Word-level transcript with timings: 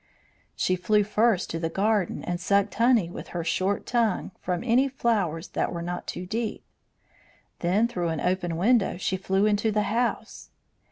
She 0.55 0.75
flew 0.75 1.03
first 1.03 1.51
to 1.51 1.59
the 1.59 1.69
garden 1.69 2.23
and 2.23 2.39
sucked 2.41 2.73
honey 2.73 3.11
with 3.11 3.27
her 3.27 3.43
short 3.43 3.85
tongue 3.85 4.31
from 4.41 4.63
any 4.63 4.87
flowers 4.87 5.49
that 5.49 5.71
were 5.71 5.83
not 5.83 6.07
too 6.07 6.25
deep. 6.25 6.63
Then 7.59 7.87
through 7.87 8.09
an 8.09 8.19
open 8.19 8.57
window 8.57 8.97
she 8.97 9.15
flew 9.15 9.45
into 9.45 9.71
the 9.71 9.83
house. 9.93 10.49